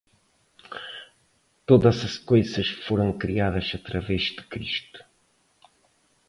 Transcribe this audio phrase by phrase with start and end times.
[1.69, 4.99] Todas as coisas foram criadas através de Cristo